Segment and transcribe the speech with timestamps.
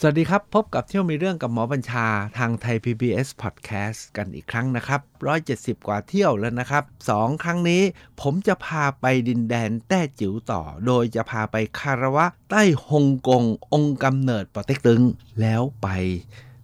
[0.00, 2.06] สวัสดีครับ พบกับเที่ยวมีเรื่องกับหมอบัญชา
[2.38, 5.00] ทางไทย PBS Podcast กันอีกครั้งนะครับ
[5.44, 7.82] 170 กว่าเที่ยวแล้วนะครับสองครั้งนี้
[8.20, 15.02] ผมจะพาไปดินแดนแต้จิ๋วต่อ โดยจะพาไปคารวะ ใต้ฮ่องกง องค์กำเนิดปอเต็กตึง
[15.40, 15.88] แล้วไป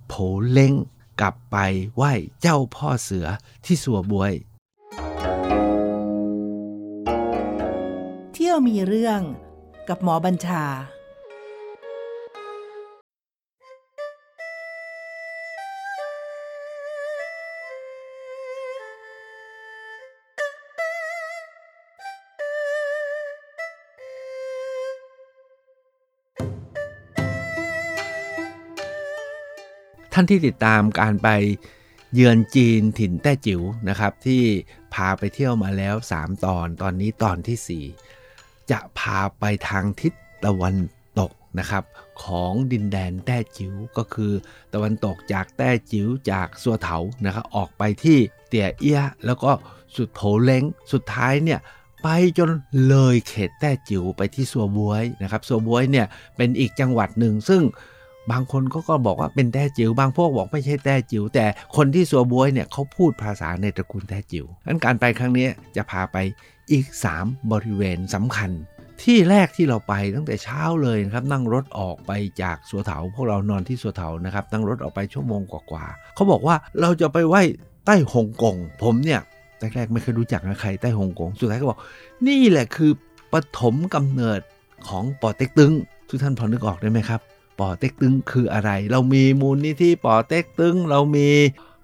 [0.09, 0.15] โผ
[0.51, 0.75] เล้ง
[1.21, 1.57] กลับไป
[1.97, 3.27] ไหว้เจ้าพ่อเสือ
[3.65, 4.33] ที่สัวบวย
[8.33, 9.21] เที่ยวมีเรื่อง
[9.89, 10.65] กับหมอบัญชา
[30.13, 31.29] ท่านที่ติดตามการไป
[32.15, 34.43] เยือนจีนถิ่นแต้จิ๋วนะครับ ที่
[34.95, 37.85] พาไปเที่ยวมาแล้ว 3 ตอนตอนนี้ตอนที่
[38.27, 40.13] 4 จะพาไปทางทิศ
[40.45, 40.77] ตะวัน
[41.21, 41.85] ตกนะครับ
[42.23, 44.33] ของดินแดนแต้จิ๋วก็คือ
[44.75, 49.51] ตะวันตกจากแต้จิ๋วจากสัวเถานะครับออกไปที่เตี่ยเอี้ย แล้วก็
[49.97, 51.61] สุดโถเล้งสุดท้ายเนี่ย
[52.03, 52.09] ไป
[52.39, 52.51] จน
[52.89, 57.63] เลยเขตแต้จิ๋วไปที่สัวบวยนะครับสัวบวยเนี่ยเป็นอีกจังหวัดหนึ่งซึ่ง
[58.31, 61.45] บางคนก็ก็บอกว่าเป็นแต้จิ๋วบางพวกบอกไม่ใช่แต้จิ๋วแต่
[61.77, 66.17] คนที่สัวบวยเนี่ยเขาพูดภาษาในตระกูลแต้จิ๋วงั้นการไปครั้งนี้จะพาไป
[66.73, 66.87] อีก
[67.19, 68.51] 3 บริเวณสำคัญ
[69.03, 77.43] ที่แรกที่เราไปตั้งแต่เช้าเลยนะครับนั่งรถออกไปจากสัวเถาพวกเรานอนที่สัวเถานะครับนั่งรถออกไปชั่วโมงกว่าๆเขาบอกว่าเราจะไปไหว้
[77.87, 79.21] ใต้ฮ่องกงผมเนี่ย
[79.59, 81.79] แรกๆไม่เคยรู้จักนะใครใต้ฮ่องกงสุดท้ายก็บอก
[82.27, 82.93] นี่แหละคือ
[83.33, 84.41] ปฐมกำเนิด
[84.89, 85.73] ของปอเต็กตึง
[86.09, 87.21] ทุกท่านพอนึกออกได้ไหมครับ
[87.59, 91.29] ปอเต็กตึงคืออะไร เรามีมูลนิธิปอเต็กตึง เรามี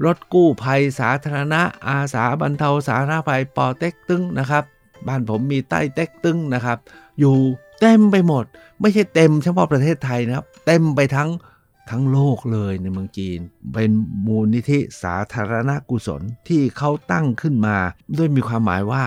[0.05, 4.65] รถกู้ภัยสาธารณะ อาสาบรรเทาสาธารณภัยปอเต็กตึงนะครับ
[5.07, 6.79] บ้านผมมีใต้เต็กตึงนะครับ
[7.21, 7.37] อยู่
[7.81, 8.45] เต็มไปหมด
[8.81, 11.31] ไม่ใช่เต็มเฉพาะประเทศไทยนะครับ เต็มไปทั้ง
[11.91, 13.39] ทั้งโลกเลยในเมืองจีน
[13.75, 13.91] เป็น
[14.27, 17.77] มูลนิธิสาธารณกุศลที่เขาตั้งขึ้นมา
[18.17, 19.03] ด้วยมีความหมายว่า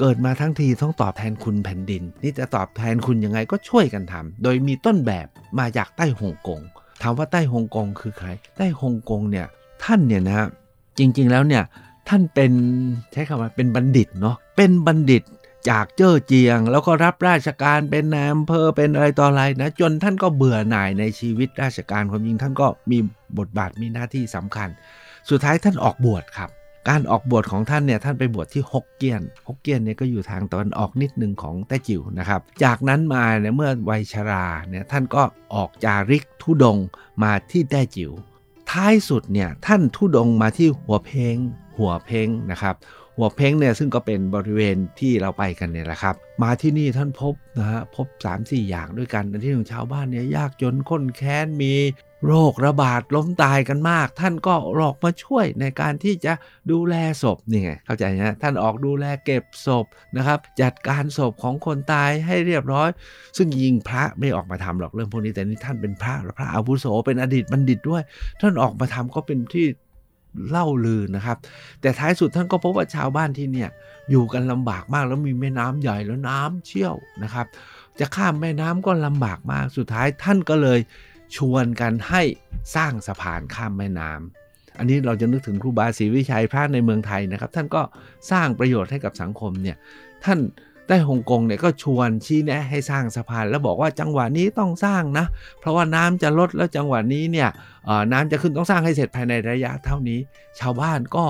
[0.00, 5.26] เกิดมาทั้งทีต้องตอบแทนคุณแผ่นดิน นี่จะตอบแทนคุณยังไงก็ช่วยกันทำโดยมีต้นแบบ
[5.58, 6.60] มาจากใต้ฮ่องกง
[7.02, 9.46] ถามว่าใต้ฮ่องกงคือใครใต้ฮ่องกงเนี่ย
[9.84, 10.48] ท่านเนี่ยนะฮะ
[10.98, 11.62] จริงๆแล้วเนี่ย
[12.08, 12.52] ท่านเป็น
[13.12, 15.22] ใช้คำว่าเป็นบัณฑิตเนาะเป็นบัณฑิต
[15.70, 22.98] จากเจ้อเจียง แล้วก็รับราชการเป็นนายอำเภอเป็นอะไรต่ออะไรนะ จนท่านก็เบื่อหน่ายในชีวิตราชการความจริงท่านก็มี
[23.38, 24.68] บทบาทมีหน้าที่สำคัญ
[25.30, 26.50] สุดท้ายท่านออกบวชครับ
[26.88, 35.22] การออกบวชของท่านเนี่ยท่านไปบวชที่ฮกเกี้ยนฮกเกี้ยนเนี่ยก็อยู่ทางตะวันออกนิดหนึ่งของแต้จิ๋วนะครับ จากนั้นมาเนี่ยเมื่อวัยชราเนี่ยท่านก็
[35.54, 36.78] ออกจาริกทุดง
[37.22, 38.10] มาที่แต้จิ๋ว
[38.70, 41.36] ท้ายสุดเนี่ยท่านทุดงมาที่หัวเพง
[41.78, 42.76] หัวเพงนะครับ
[43.16, 51.74] หัวเพ้งเนี่ยซึ่งก็เป็นบริเวณที่เราไปกันเนี่ยแหละครับ มาที่นี่ท่านพบนะฮะพบ 3 4 อย่างด้วยกันที่หนึ่งชาวบ้านเนี่ยยากจนข้นแค้นมี
[52.26, 56.32] โรคระบาดล้มตายกันมาก ท่านก็ออกมาช่วยในการที่จะ
[56.70, 59.86] ดูแลศพนี่ไงเข้าใจนะท่านออกดูแลเก็บศพ
[60.16, 62.88] นะครับ จัดการศพของคนตายให้เรียบร้อย
[63.36, 68.02] ซึ่งยิงพระไม่ออกมาทำหรอกเรื่องพวกนี้แต่นี่ท่านเป็นพระพระอาวุโสเป็นอดีตบัณฑิตด้วย
[68.40, 69.66] ท่านออกมาทำก็เป็นที่
[70.50, 71.36] เล่าลือนะครับ
[71.80, 73.70] แต่ท้ายสุดท่านก็พบว่าชาวบ้านที่เนี่ย
[74.10, 77.46] อยู่กันลำบากมากแล้วมีแม่น้ำใหญ่แล้วน้ำเชี่ยวนะครับ
[78.00, 80.78] จะข้ามแม่น้ำก็ลำบากมากสุดท้ายท่านก็เลย
[81.36, 82.22] ชวนกันให้
[82.76, 87.82] สร้างสะพานข้ามแม่น้ำอันนี้เราจะนึกถึงครูบาศรีวิชัยพระในเมืองไทยนะครับ ท่านก็
[88.30, 89.76] สร้างประโยชน์ให้กับสังคมเนี่ย
[90.24, 90.38] ท่าน
[90.88, 95.26] ได้ฮ่องกงเนี่ยก็ชวนชี้แนะให้สร้างสะพาน แล้วบอกว่าจังหวะนี้ต้องสร้างนะ
[95.60, 97.48] เพราะว่าน้ำจะลดแล้วจังหวะนี้เนี่ย
[98.12, 100.18] น้ำจะขึ้นต้องสร้างให้เสร็จภายในระยะเท่านี้
[100.60, 101.24] ชาวบ้านก็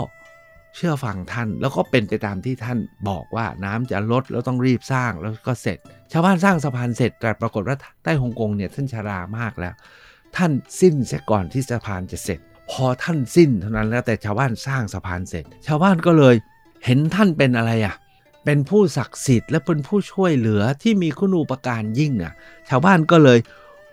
[0.77, 5.79] เชื่อฟังท่านแล้วก็เป็นไปตามที่ท่านบอกว่าน้ำจะลดแล้วต้องรีบสร้างแล้วก็เสร็จ
[6.13, 9.75] ชาวบ้านสร้างสะพานเสร็จแต่ปรากฏว่าใต้ฮ่องกงเนี่ยท่านชรามากแล้ว
[10.37, 16.35] ท่านสิ้นเสียก่อนที่สะพานจะเสร็จ พอท่านสิ้นเท่านั้นแล้วแต่ชาวบ้านสร้างสะพานเสร็จ ชาวบ้านก็เลย
[16.85, 17.95] เห็นท่านเป็นอะไรอะ
[18.45, 22.33] เป็นผู้ศักดิ์สิทธิ์และเป็นผู้ช่วยเหลือที่มีคุณูปการยิ่งอะ
[22.69, 23.39] ชาวบ้านก็เลย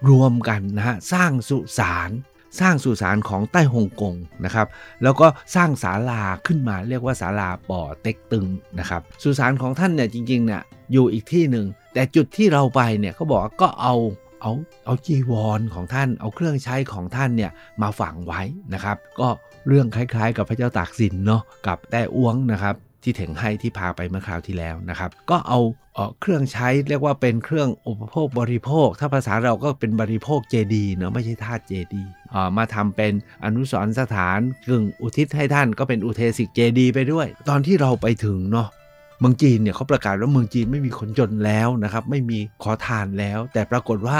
[0.10, 2.12] รวมกันนะฮะสร้างสุสาน
[2.60, 4.16] สร้างสุสานของใต้ฮ่องกง
[4.46, 4.68] นะครับ
[5.04, 8.46] แล้วก็สร้างศาลาขึ้นมาเรียกว่าศาลาป่อเต็กตึง
[8.80, 10.62] นะครับ สุสานของท่านเนี่ยจริงๆเนี่ย
[10.92, 13.96] อยู่อีกที่หนึ่ง แต่จุดที่เราไปเนี่ยเขาบอกก็เอา
[14.42, 14.52] เอา
[14.86, 17.52] เอาจีวรของท่านเอาเครื่องใช้ของท่านเนี่ย
[17.82, 18.42] มาฝังไว้
[18.74, 19.30] นะครับ ก็
[19.68, 25.60] เรื่องคล้ายๆ กับพระเจ้าตากสินเนาะกับแต้อ้วงนะครับที่เถงให้ที่พาไปเมื่อคราวที่แล้วนะครับ ก็เอา
[26.20, 32.12] เครื่องใช้เรียกว่าเป็นเครื่องอุปโภคบริโภค ถ้าภาษาเราก็เป็นบริโภคเจดีย์เนาะไม่ใช่ธาตุเจดีย์
[32.58, 33.14] มาทำเป็น
[33.46, 38.68] อนุสรณ์สถานกึ่งอุทิศให้ท่านก็เป็นอุเทสิกเจดีย์ไปด้วย ตอนที่เราไปถึงเนาะ
[39.20, 44.20] เมืองจีนเนี่ยเขาประกาศว่าเมืองจีนไม่มีคนจนแล้วนะครับ ไม่มีขอทานแล้ว แต่ปรากฏว่า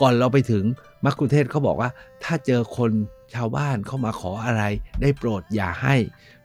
[0.00, 0.64] ก่อนเราไปถึง
[1.04, 1.90] มักคุเทศเขาบอกว่า
[2.24, 2.90] ถ้าเจอคน
[3.34, 4.62] ชาวบ้านเข้ามาขออะไร
[5.00, 5.96] ได้โปรดอย่าให้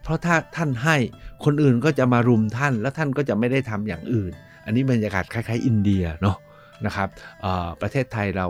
[0.02, 0.96] เพราะถ้าท่านให้
[1.44, 4.32] คนอื่นก็จะมารุมท่าน แล้วท่านก็จะไม่ได้ทำอย่างอื่น
[4.68, 6.36] อันนี้บรรยากาศคล้ายๆ อินเดียเนาะ
[6.86, 7.08] นะครับ
[7.80, 8.46] ประเทศไทยเรา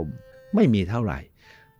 [0.54, 1.18] ไม่มีเท่าไหร่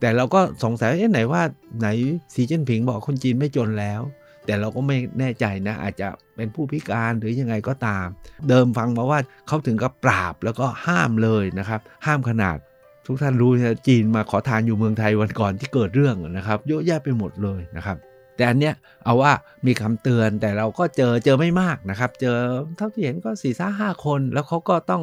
[0.01, 1.43] แต่เราก็สงสัยเอ๊ะไหนว่า
[1.81, 1.89] ไหน
[2.35, 4.01] สีจิ้นผิงบอกคนจีนไม่จนแล้ว
[4.47, 8.07] แต่เราก็ไม่แน่ใจนะ อาจจะเป็นผู้พิการหรือยังไงก็ตาม
[8.49, 9.19] เดิมฟังมาว่า
[9.49, 12.59] เขาถึงกับปราบแล้วก็ห้ามเลยนะครับ ห้ามขนาด
[13.07, 13.51] ทุกท่านรู้
[13.87, 17.97] จีนมาขอทานอยู่เมืองไทยวันก่อนที่เกิดเรื่องนะครับเยอะแยะไปหมดเลยนะครับ
[18.39, 18.75] แต่อันเนี้ย
[19.05, 19.33] เอาว่า
[19.67, 22.37] มีคำเตือนแต่เราก็เจอเจอไม่มากนะครับ เจอ
[22.77, 25.03] เท่าที่เห็นก็สี่สห้าคนแล้วเขาก็ต้อง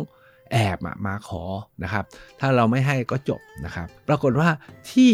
[0.51, 1.43] แอบมาขอ
[1.83, 2.03] นะครับ
[2.39, 4.49] ถ้าเราไม่ให้ก็จบนะครับ ปรากฏว่า
[4.91, 5.11] ที่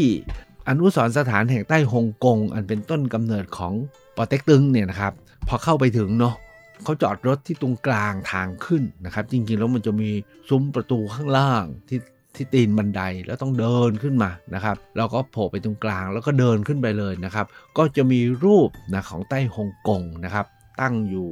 [0.69, 3.73] อนุสรสถานแห่งใต้ฮ่องกงอันเป็นต้นกำเนิดของ
[4.15, 5.13] ปอเต็กตึงเนี่ยนะครับ
[5.47, 6.35] พอเข้าไปถึงเนาะ
[6.83, 10.09] เขาจอดรถที่ตรงกลางทางขึ้นนะครับ จริงๆแล้วมันจะมี
[10.49, 11.99] ซุ้มประตูข้างล่างที่
[12.35, 17.45] ที่ตีนบันไดแล้วต้องเดินขึ้นมานะครับ เราก็โผล่ไปตรงกลางแล้วก็เดินขึ้นไปเลยนะครับ
[17.77, 20.45] ก็จะมีรูปนะของใต้ฮ่องกงนะครับ
[20.81, 21.29] ตั้งอยู่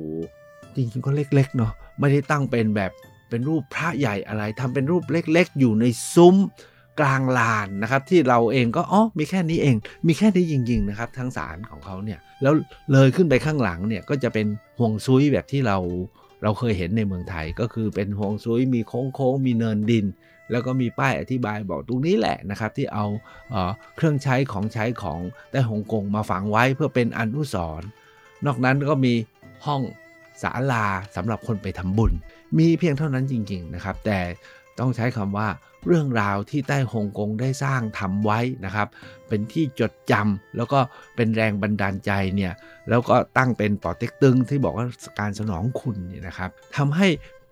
[0.76, 2.92] จริงๆก็เล็กๆเนาะไม่ได้ตั้งเป็นแบบ
[3.30, 6.36] เป็นรูปพระใหญ่อะไรทำเป็นรูปเล็กๆ อยู่ในซุ้ม
[7.00, 9.76] กลางลานนะครับ ที่เราเองก็อ๋อมีแค่นี้เอง
[10.08, 12.54] มีแค่นี้จริงๆนะครับทั้งสารของเขาเนี่ยแล้ว
[12.92, 14.48] เลยขึ้นไปข้างหลังเนี่ยก็จะเป็น
[14.80, 15.78] ห่วงซุยแบบที่เรา
[16.44, 20.06] เราเคยเห็นในเมืองไทยก็คือเป็นห่วงซุยมีโค้งๆมีเนินดิน
[20.52, 23.06] แล้วก็มีป้ายอธิบายบอกตรงนี้แหละนะครับที่เอา
[23.50, 23.56] เอ
[23.96, 25.20] เครื่องใช้ของใช้ของ
[25.52, 27.88] ได้ฮ่องกงมาฝังไว้เพื่อเป็นอนุสรณ์
[28.46, 29.14] นอกนั้นก็มี
[29.66, 29.82] ห้อง
[30.44, 30.86] ศาลา
[31.16, 32.12] สำหรับคนไปทำบุญ
[32.58, 34.20] มีเพียงเท่านั้นจริงๆนะครับ แต่
[34.80, 35.48] ต้องใช้คำว่า
[35.86, 38.88] เรื่องราวที่ใต้ฮ่องกงได้สร้างทำไว้นะครับ
[39.28, 40.80] เป็นที่จดจำแล้วก็
[41.16, 42.54] เป็นแรงบันดาลใจเนี่ย
[42.90, 44.86] แล้วก็ตั้งเป็นปอเต็กตึงที่บอกว่า
[45.20, 47.08] การสนองคุณเนี่ยนะครับทำให้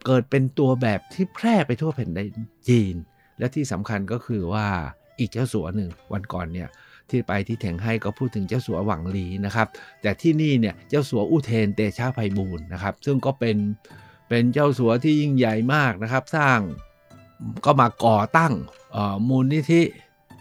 [0.06, 2.34] เกิดเป็นตัวแบบที่แพร่ไปทั่วแผ่นดิน
[2.70, 2.96] จีน
[3.40, 4.68] และที่สำคัญก็คือว่า
[5.20, 6.70] อีกเจ้าสัวหนึ่งวันก่อนเนี่ย
[7.10, 9.68] ที่ไปที่แถงให้ก็พูดถึงเจ้าสัวหวังหลีนะครับ
[10.02, 13.58] แต่ที่นี่เนี่ยเจ้าสัวอุเทนเตชะไพบูลนะครับ ซึ่งก็เป็น
[14.30, 16.60] เป็นเจ้าสัวที่ยิ่งใหญ่มากนะครับ สร้าง
[17.66, 18.54] ก็มาก่อตั้ง
[19.28, 19.82] มูลนิธิ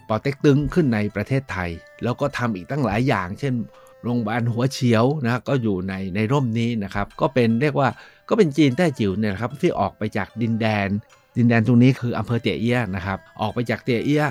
[0.07, 1.69] ปอเต็กตึงขึ้นในประเทศไทย
[2.03, 3.53] แล้วก็ทำอีกตั้งหลายอย่าง เช่น
[4.03, 7.89] โรงพยาบาลหัวเฉียวนะก็อยู่ในในร่มนี้นะครับก็เป็นเรียกว่า
[8.29, 10.87] ก็เป็นจีนแต้จิ๋วเนี่ยครับที่ออกไปจากดินแดน
[11.37, 14.25] ดินแดนตรงนี้คืออำเภอเตียเอี้ยนะครับออกไปจากเตียเอี้ย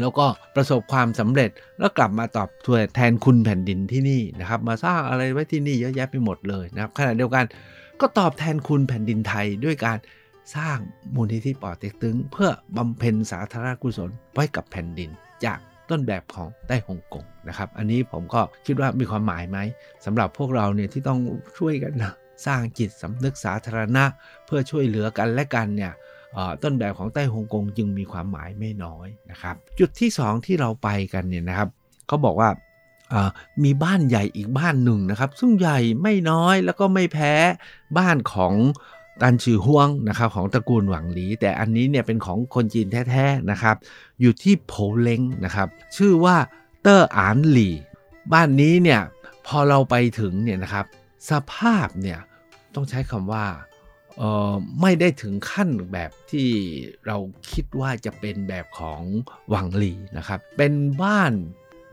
[0.00, 2.48] แล้วก็ประสบความสำเร็จแล้วกลับมาตอบ
[2.94, 7.44] แทนคุณแผ่นดินที่นี่นะครับมาสร้างอะไรไว้ที่นี่เยอะแยะไปหมดเลยนะครับขณะเดียวกัน
[8.00, 9.98] ก็ตอบแทนคุณแผ่นดินไทยด้วยการ
[10.56, 10.78] สร้าง
[11.14, 15.10] มูลนิธิปอเต็กตึง เพื่อบำเพ็ญสาธารณกุศลไว้กับแผ่นดิน
[15.44, 15.58] จาก
[15.90, 19.58] ต้นแบบของใต้ฮ่องกงนะครับ อันนี้ผมก็คิดว่ามีความหมายไหม
[20.04, 21.18] สำหรับพวกเราเนี่ยที่ต้อง
[21.58, 22.12] ช่วยกันนะ
[22.46, 24.04] สร้างจิตสำนึกสาธารณะ
[24.46, 25.92] เพื่อช่วยเหลือกันและกันเนี่ย
[26.62, 31.68] ต้นแบบของใต้ฮ่องกงจึงมีความหมายไม่น้อยนะครับ จุดที่ 2 ที่เราไปกันเนี่ยนะครับ
[32.06, 32.50] เขาบอกว่า
[33.64, 37.34] มีบ้านใหญ่อีกบ้านหนึ่งนะครับ ซึ่งใหญ่ไม่น้อยแล้วก็ไม่แพ้
[37.98, 38.54] บ้านของ
[39.20, 43.76] ตันชื่อฮวงนะครับของตระกูลหวังหลี แต่อันนี้เนี่ยเป็นของคนจีนแท้ๆนะครับ
[44.20, 46.36] อยู่ที่โผเล้งนะครับ ชื่อว่า
[46.82, 47.70] เตอร์อานหลี
[48.32, 49.00] บ้านนี้เนี่ย
[49.46, 50.84] พอเราไปถึงเนี่ยนะครับ
[51.30, 52.18] สภาพเนี่ย
[52.74, 53.46] ต้องใช้คำว่า
[54.18, 56.48] เออไม่ได้ถึงขั้นแบบที่
[57.06, 57.16] เรา
[57.52, 59.02] คิดว่าจะเป็นแบบของ
[59.50, 60.72] หวังหลีนะครับ เป็น
[61.02, 61.32] บ้าน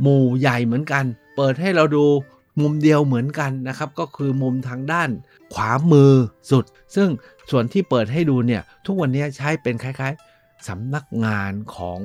[0.02, 1.04] หมู่ใหญ่เหมือนกัน
[1.36, 2.06] เปิดให้เราดู
[2.62, 5.10] มุมเดียวเหมือนกันนะครับก็คือมุมทางด้าน
[5.54, 6.14] ขวามือ
[6.52, 7.10] สุด ซึ่ง
[7.52, 12.00] ส่วนที่เปิดให้ดูเนี่ยทุกวันนี้ใช้เป็นคล้ายๆสำนักงานของ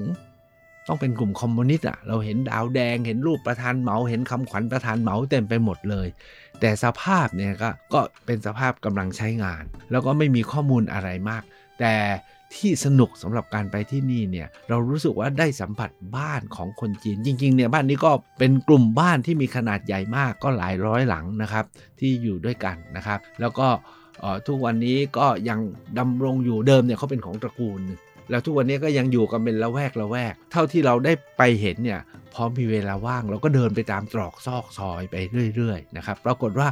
[0.88, 6.08] ต้องเป็นกลุ่มคอมมิวนิสต์อะเราเห็นดาวแดงเห็นรูปประธานเหมาเห็นคำขวัญประธานเหมาเต็มไปหมดเลย
[6.60, 11.42] แต่สภาพเนี่ยก็ก็เป็นสภาพกำลังใช้งาน แล้วก็ไม่มีข้อมูลอะไรมาก
[11.80, 11.94] แต่
[12.56, 21.64] ที่สนุกสำหรับการไปที่นี่เนี่ยเรารู้สึกว่าได้สัมผัสบ้านของคนจีน จริงๆเนี่ยบ้านนี้ก็เป็นกลุ่มบ้านที่มีขนาดใหญ่มากก็หลายร้อยหลังนะครับ
[22.00, 23.68] ที่อยู่ด้วยกันนะครับ แล้วก็
[24.46, 25.58] ทุกวันนี้ก็ยัง
[25.98, 27.82] ดำรงอยู่เดิมเนี่ยเขาเป็นของตระกูล
[28.30, 32.00] แล้วทุกวันนี้ก็ยังอยู่กันเป็นละแวกละแวก เท่าที่เราได้ไปเห็นเนี่ย
[32.34, 35.16] พอมีเวลาว่างเราก็เดินไปตามตรอกซอกซอยไป
[35.56, 36.68] เรื่อยๆนะครับปรากฏว่า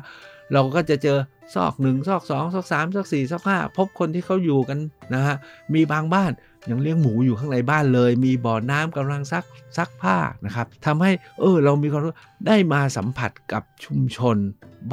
[0.53, 1.19] เราก็จะเจอ
[1.55, 4.79] ซอกหนึ่งซอกสองซอกสามซอกสี่ซอกห้าพบคนที่เขาอยู่กัน
[5.15, 5.37] นะฮะ
[5.75, 6.33] มีบางบ้าน
[6.71, 9.45] ยังเลี้ยงหมูอยู่ข้างในบ้านเลย มีบ่อน้ำกำลังซัก
[9.77, 12.15] ซักผ้านะครับทำให้เออเรามีความรู้
[12.47, 14.37] ได้มาสัมผัสกับชุมชน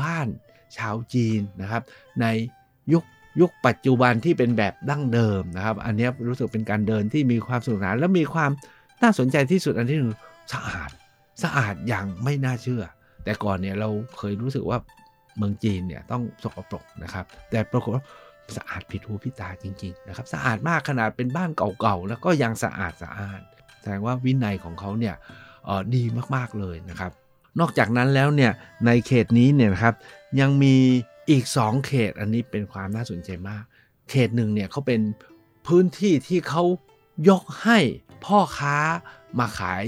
[0.01, 0.27] บ้าน
[0.77, 1.81] ชาวจีนนะครับ
[2.21, 2.25] ใน
[2.93, 3.03] ยุค
[3.39, 8.51] ยุคปัจจุบันที่เป็นแบบดั้งเดิมนะครับ อันนี้รู้สึกเป็นการเดินที่มีความสนุกสนานและมีความ
[9.03, 10.13] น่าสนใจที่สุดอันที่หนึ่ง
[10.53, 10.89] สะอาด
[11.43, 12.83] สะอาดอย่างไม่น่าเชื่อ
[13.23, 14.77] แต่ก่อนเนี่ยเราเคยรู้สึกว่า
[15.37, 18.03] เมืองจีนเนี่ยต้องสกปรกนะครับ แต่ปรากฏว่า
[18.57, 23.41] สะอาดผิดหูผิดตาจริงๆนะครับสะอาดมากขนาดเป็นบ้านเก่าๆแล้วก็ยังสะอาดสะอาด
[23.81, 25.15] แสดงว่าวินัยของเขาเนี่ย
[25.95, 26.03] ดี
[26.35, 27.11] มากๆเลยนะครับ
[27.59, 28.51] นอกจากนั้นแล้วเนี่ย
[28.85, 29.95] ในเขตนี้เนี่ยนะครับ
[30.39, 30.75] ยังมี
[31.29, 33.63] อีก 2 เขตอันนี้เป็นความน่าสนใจมาก
[34.09, 35.01] เขตหนึ่งเนี่ยเขาเป็น
[35.67, 36.63] พื้นที่ที่เขา
[37.29, 37.79] ยกให้
[38.25, 38.77] พ่อค้า
[39.39, 39.83] มาขาย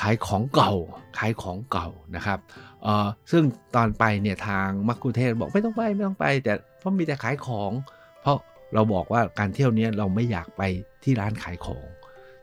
[0.00, 0.72] ขายของเก่า
[1.18, 2.38] ขายของเก่านะครับ
[2.84, 3.42] เออซึ่ง
[3.76, 7.72] ตอนไปเนี่ยทางมักคุเทศบอกไม่ต้องไปไม่ต้องไป แต่เพราะมีแต่ขายของ
[8.22, 8.38] เพราะ
[8.74, 10.62] เราบอกว่าการเที่ยวนี้เราไม่อยากไป
[11.04, 11.86] ที่ร้านขายของ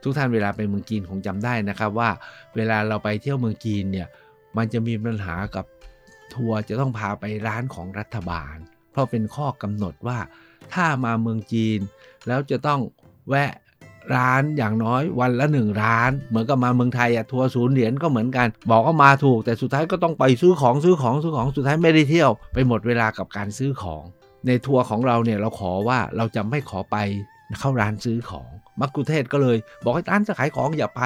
[0.04, 2.10] ทุกท่านเวลาไปเมืองจีนคงจำได้นะครับว่า
[2.56, 4.08] เวลาเราไปเที่ยวเมืองจีนเนี่ย
[4.58, 5.66] มันจะมีปัญหากับ
[6.34, 8.56] ทัวร์จะต้องพาไปร้านของรัฐบาล
[8.92, 10.20] เพราะเป็นข้อกำหนดว่า
[10.74, 11.80] ถ้ามาเมืองจีน
[12.28, 12.80] แล้วจะต้อง
[13.30, 13.52] แวะ
[14.16, 24.04] ร้านอย่างน้อยวันละหนึ่งร้าน เหมือนกับมาเมืองไทยอะทัวร์ศูนย์เหรียญก็เหมือนกัน บอกว่ามาถูกแต่สุดท้ายก็ต้องไปซื้อของซื้อของซื้อของสุดท้ายไม่ได้เที่ยว ไปหมดเวลากับการซื้อของ
[24.48, 26.98] ในทัวร์ของเราเนี่ยเราขอว่าเราจะไม่ขอไป
[27.60, 28.50] เข้าร้านซื้อของ
[28.82, 31.02] มักคุเทศก็เลย บอกให้ร้านจะขายของอย่าไป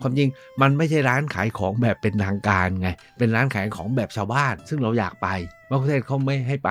[0.00, 0.28] ความจริง
[0.60, 2.88] มันไม่ใช่ร้านขายของแบบเป็นทางการไง
[3.18, 5.28] เป็นร้านขายของแบบชาวบ้าน ซึ่งเราอยากไป
[5.70, 6.70] มักคุเทศเขาไม่ให้ไป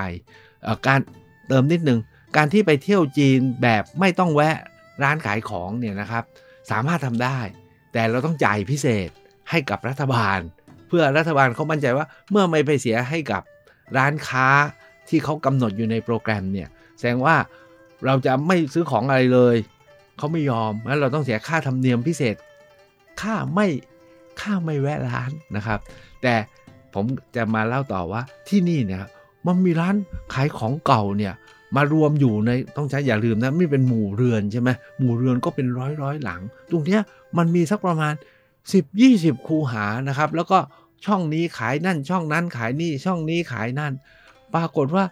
[0.88, 1.00] การ
[1.48, 2.00] เติมนิดนึง
[2.38, 4.58] การที่ไปเที่ยวจีนแบบไม่ต้องแวะ
[5.04, 6.24] ร้านขายของเนี่ยนะครับ
[6.72, 7.40] สามารถทำได้
[7.94, 9.10] แต่เราต้องจ่ายพิเศษ
[9.50, 10.40] ให้กับรัฐบาล
[10.88, 13.42] เพื่อรัฐบาลเขามั่นใจว่าเมื่อไม่ไปเสียให้กับ
[13.98, 14.48] ร้านค้า
[15.10, 17.36] ที่เขากำหนดอยู่ในโปรแกรมเนี่ยแสดงว่า
[18.06, 19.56] เราจะไม่ซื้อของอะไรเลย
[20.18, 22.36] เขาไม่ยอมแล้วเราต้องเสียค่าธรรมเนียมพิเศษ
[23.22, 23.68] ค่าไม่
[24.42, 25.80] ค่าไม่แวะร้านนะครับ
[26.22, 26.34] แต่
[26.94, 29.00] ผมจะมาเล่าต่อว่าที่นี่เนี่ย
[29.46, 29.96] มันมีร้าน
[30.34, 31.34] ขายของเก่าเนี่ย
[31.76, 34.70] มารวมอยู่ในต้องใช้อย่าลืมนะไม่เป็นหมู่เรือนใช่ไหม
[35.00, 37.02] หมู่เรือนก็เป็นร้อยร้อยหลัง ตรงเนี้ย
[37.38, 38.14] มันมีสักประมาณ
[38.80, 40.58] 10-20 คูหานะครับ แล้วก็
[41.06, 43.94] ช่องนี้ขายนั่น ช่องนั้นขายนี่ช่องนี้ขายนั่น
[44.54, 45.04] ปรากฏว่า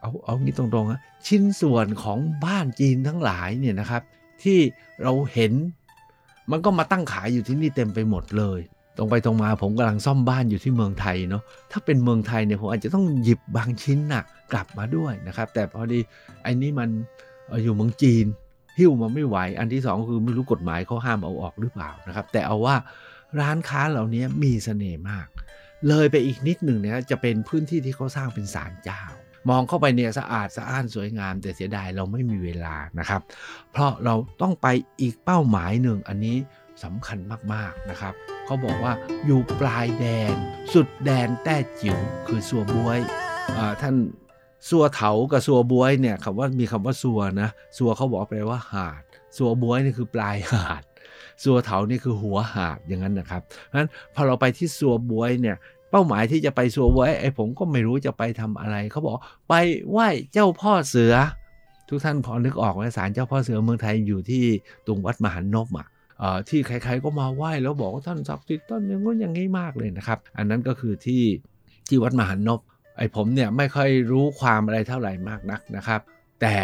[0.00, 4.02] เอาเอางี้ตรงๆนะชิ้นส่วนของบ้านจีนทั้งหลายเนี่ยนะครับ
[4.42, 4.58] ที่
[5.02, 5.52] เราเห็น
[6.50, 8.60] มันก็มาตั้งขายอยู่ที่นี่เต็มไปหมดเลย
[8.98, 16.00] ตรงไปตรงมาผมกำลังซ่อมบ้านอยู่ที่เมืองไทยเนาะถ้าเป็นเมืองไทยเนี่ยผมอาจจะต้องหยิบบางชิ้นน่ะกลับมาด้วยนะครับ แต่พอดี
[16.42, 16.88] ไอ้นี้มัน
[17.62, 18.26] อยู่เมืองจีน
[18.78, 22.76] หิ้วมาไม่ไหว อันที่สองคือไม่รู้กฎหมายเขาห้ามเอาออกหรือเปล่านะครับ แต่เอาว่า
[23.40, 25.26] ร้านค้าเหล่านี้มีเสน่ห์มาก
[25.88, 29.02] เลยไปอีกนิดหนึ่งเนี่ยจะเป็นพื้นที่ที่เขาสร้างเป็นศาลเจ้า
[29.48, 33.20] มองเข้าไปเนี่ยสะอาดสะอ้านสวยงาม แต่เสียดายเราไม่มีเวลานะครับ
[33.72, 34.68] เพราะเราต้องไป
[35.00, 36.36] อีกเป้าหมายหนึ่งอันนี้
[36.84, 37.18] สำคัญ
[37.52, 38.14] มากๆนะครับ
[38.48, 38.94] เขาบอกว่า
[39.26, 40.34] อยู่ปลายแดน
[40.72, 42.98] สุดแดนแต้จิ๋วคือสัวบวย
[43.80, 43.94] ท่าน
[44.68, 49.02] สัวเถากับสัวบวยเนี่ยคำว่ามีคำว่าสัวนะสัวเขาบอกแปว่าหาด
[49.36, 50.82] สัวบวยนี่คือปลายหาด
[51.42, 55.56] สัวเถานี่คือหัวหาดอย่างนั้นนะครับเพราะฉะนั้นพอเราไปที่สัวบวยเนี่ย
[55.90, 59.14] เป้าหมายที่จะไปสัวบวยไอ้ผมก็ไม่รู้จะไปทำอะไรเขาบอก
[59.48, 59.54] ไป
[59.90, 61.14] ไหว้เจ้าพ่อเสือ
[61.88, 64.44] ทุกท่านพอนึกออกว่าศาลเจ้าพ่อเสือเมืองไทยอยู่ที่
[64.86, 65.86] ตรงวัดมหันนบอะ
[66.48, 71.24] ที่ใครๆก็มาไหว้แล้วบอกว่าท่านศักดิ์สิทธิ์ท่านอย่างนู้นอย่างนี้มากเลยนะครับ อันนั้นก็คือที่
[71.88, 72.60] ที่วัดมหันนบ
[72.96, 76.00] ไอ้ผมเนี่ยไม่ค่อยรู้ความอะไรเท่าไหร่มากนักนะครับ
[76.40, 76.54] แต่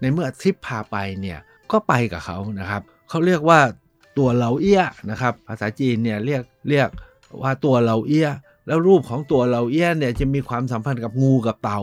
[0.00, 1.38] ในเมื่อทริปพาไปเนี่ย
[1.72, 3.60] ก็ไปกับเขานะครับเขาเรียกว่า
[4.18, 6.88] ตัวเหลาเอี้ยนะครับ ภาษาจีนเนี่ยเรียกเรียก
[7.42, 8.28] ว่าตัวเหลาเอี้ย
[8.66, 11.80] แล้วรูปของตัวเหลาเอี้ยเนี่ยจะมีความสัมพันธ์กับงูกับเต่า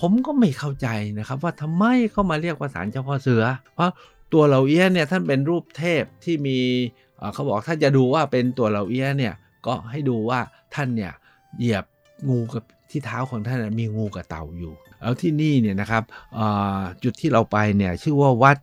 [0.00, 3.42] ผมก็ไม่เข้าใจนะครับ ว่าทำไมเขามาเรียกว่าสารเจ้าพ่อเสือ
[3.74, 3.90] เพราะ
[4.32, 6.58] ตัวเหล่าเอี้ยเนี่ยท่านเป็นรูปเทพที่มี
[7.32, 9.34] เขาบอกถ้าจะดูว่าเป็นตัวเหล่าเอี้ยเนี่ย
[9.66, 10.40] ก็ให้ดูว่า
[10.74, 11.12] ท่านเนี่ย
[11.58, 11.84] เหยียบ
[12.28, 16.02] งูกับที่เท้าของท่านมีงูกับเต่าอยู่ แล้วที่นี่เนี่ยนะครับ
[17.02, 18.56] จุดที่เราไปเนี่ยชื่อว่าวัด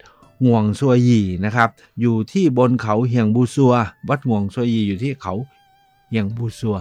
[0.43, 1.69] ห่วงซัวยีนะครับ
[2.01, 3.73] อยู่ที่บนเขาเฮียงบูซัว
[4.09, 5.33] วัดห่วงซัวยีอยู่ที่เขา
[6.09, 6.77] เฮียงบูซัว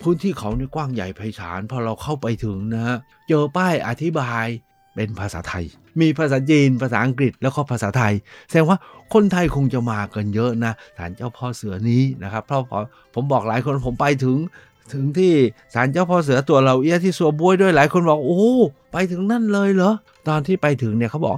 [0.00, 2.96] พื้นที่เขานี่กว้างใหญ่ไพศาลพอเราเข้าไปถึงนะฮะ
[3.28, 4.46] เจอป้ายอธิบาย
[4.94, 5.64] เป็นภาษาไทย
[6.00, 8.14] มีภาษาจีน ภาษาอังกฤษแล้วก็ภาษาไทย
[8.48, 8.78] แสดงว่า
[9.14, 12.62] คนไทยคงจะมากันเยอะนะศาลเจ้าพ่อเสือนี้นะครับเพราะ
[13.14, 14.36] ผมบอกหลายคนผมไปถึง
[14.92, 15.32] ถึงที่
[15.74, 18.42] ศาลเจ้าพ่อเสือตัวเราเอี้ยที่สัวบวยด้วยหลายคนบอกโอ้
[18.92, 19.92] ไปถึงนั่นเลยเหรอ
[20.28, 21.36] ตอนที่ไปถึงเนี่ยเขาบอก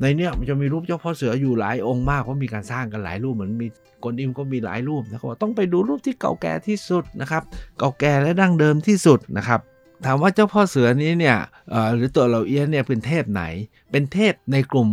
[0.00, 3.66] ในเนี้ยมันจะมีรูปเจ้าพ่อเสืออยู่หลายองค์มากเพราะมีการสร้างกันหลายรูปเหมือนมี
[4.04, 7.42] กนอิมก็มีหลายรูปนะเขาบอกต้องไปดูรูปที่เก่าแก่ที่สุดนะครับ
[7.78, 9.60] เก่าแก่และดั้งเดิมที่สุดนะครับ
[10.04, 11.38] ถามว่าเจ้าพ่อเสือนี้เนี่ย
[11.94, 13.44] หรือตัวเหล่าเอี้ยเนี่ยเป็นเทพไหน
[13.90, 14.88] เป็นเทพในกลุ่ม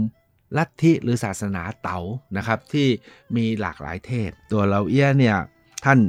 [0.58, 2.00] ลัทธิหรือศาสนาเต๋า
[2.38, 2.88] นะครับ ที่
[3.36, 5.38] มีหลากหลายเทพ ตัวเหล่าเอี้ยเนี่ย
[5.86, 6.00] ท่าน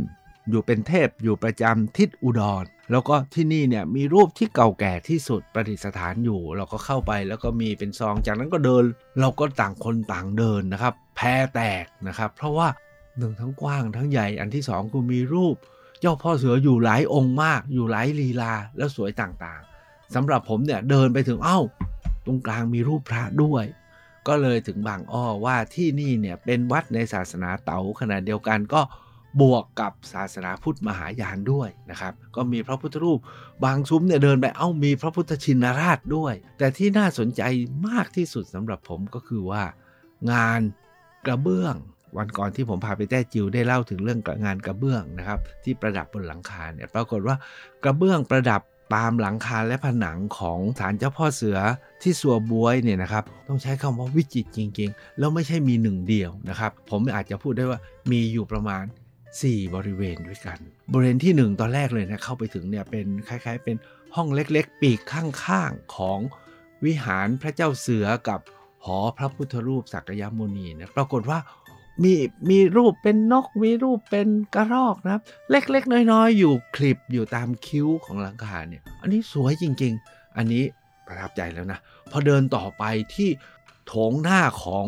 [0.51, 8.85] อยู่เป็นเทพอยู่ประจำทิศอุดร แล้วก็ที่นี่เนี่ยมีรูปที่เก่าแก่ที่สุดประดิษฐานอยู่ เราก็เข้าไปแล้วก็มีเป็นซองจากนั้นก็เดิน
[9.21, 12.69] เราก็ต่างคนต่างเดินนะครับ แพรแตกนะครับ เพราะว่า
[13.19, 15.57] หนึ่งทั้งกว้างทั้งใหญ่อันที่สองคือมีรูป
[16.01, 21.61] เจ้าพ่อเสืออยู่หลายองค์มาก อยู่หลายลีลาแล้วสวยต่างๆสำหรับผมเนี่ยเดินไปถึงเอา้า
[22.27, 23.65] ตรงกลางมีรูปพระด้วย
[24.29, 28.81] ก็เลยถึงบางอ้อว่าที่นี่เนี่ยเป็นวัดในศาสนาเต๋าขณะเดียวกันก็
[29.41, 33.19] บวกกับศาสนาพุทธมหายานด้วยนะครับ ก็มีพระพุทธรูป
[33.65, 37.43] บางซุ้มเนี่ยเดินไปเอ้ามีพระพุทธชินราชด้วย แต่ที่น่าสนใจ
[37.89, 39.63] มากที่สุดสำหรับผมก็คือว่า
[40.33, 40.61] งาน
[41.27, 41.77] กระเบื้อง
[42.19, 47.37] วันก่อนที่ผมพาไปแต้จิวได้เล่าถึงเรื่องงานกระเบื้องนะครับ ที่ประดับบนหลังคาเนี่ยปรากฏว่า
[47.85, 48.63] กระเบื้องประดับ
[48.95, 51.59] ตามหลังคาและผนังของศาลเจ้าพ่อเสือ
[52.03, 57.81] ที่สัวบวยเนี่ยนะครับต้องใช้คำว่าวิจิตรจริง ๆ แล้วไม่ใช่มีหนึ่งเดียวนะครับ ผมอาจจะพูดได้ว่า
[58.11, 58.85] มีอยู่ประมาณ
[59.29, 60.59] 4 บริเวณด้วยกัน
[60.93, 63.77] บริเวณที่ 1 ตอนแรกเลยนะเข้าไปถึงเนี่ยเป็นคล้ายๆ เป็น
[64.17, 66.19] ห้องเล็กๆ ปีกข้างๆของ
[66.85, 68.41] วิหารพระเจ้าเสือกับ
[68.85, 71.39] หอพระพุทธรูปสักยมุนีนะปรากฏว่า
[72.03, 72.13] มี
[72.51, 80.65] มีรูปเป็นนก มีรูปเป็นกระรอกนะครับ เล็กๆ น้อยๆ อยู่คลิปอยู่ตามคิ้วของหลังคาเนี่ย อันนี้สวยจริง ๆ อันนี้
[81.07, 81.79] ประทับใจแล้วนะ
[82.11, 82.85] พอเดินต่อไป
[83.15, 83.29] ที่
[83.87, 84.87] โถงหน้าของ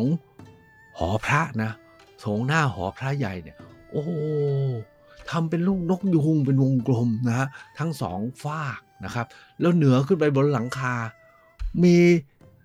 [0.97, 1.71] หอพระนะ
[2.19, 3.57] โถงหน้าหอพระใหญ่เนี่ย
[3.91, 4.03] โอ้
[5.29, 7.47] ทำเป็นลูกนกยูงเป็นวงกลมนะฮะ
[7.79, 9.25] ทั้งสองฝากนะครับ
[9.61, 10.95] แล้วเหนือขึ้นไปบนหลังคา
[11.83, 11.97] มี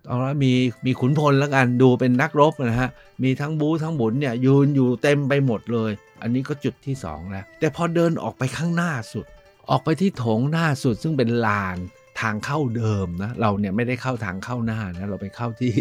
[0.07, 0.53] เอาละมี
[0.87, 2.91] มีขุนพลแล้วกันดูเป็นนักรบนะฮะ
[3.23, 5.91] มีทั้งบูทั้งบุญเนี่ยยืนอยู่เต็มไปหมดเลย
[6.23, 9.27] อันนี้ก็จุดที่2แล้วแต่พอเดินออกไปข้างหน้าสุด
[9.71, 11.79] ออกไปที่โถงหน้าสุดซึ่งเป็นลาน
[12.21, 15.75] ทางเข้าเดิมนะเราเนี่ยไม่ได้เข้าทางเข้าหน้านะเราไปเข้าที่